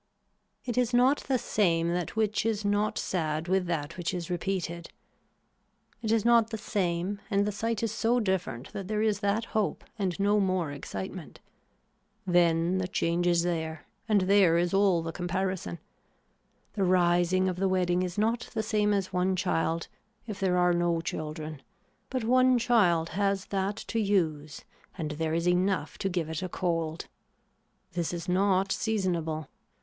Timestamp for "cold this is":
26.49-28.27